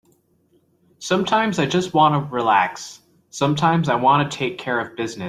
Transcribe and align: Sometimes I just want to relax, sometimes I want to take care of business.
Sometimes 0.99 1.59
I 1.59 1.65
just 1.67 1.93
want 1.93 2.15
to 2.15 2.33
relax, 2.33 2.99
sometimes 3.29 3.87
I 3.89 3.93
want 3.97 4.31
to 4.31 4.35
take 4.37 4.57
care 4.57 4.79
of 4.79 4.95
business. 4.95 5.19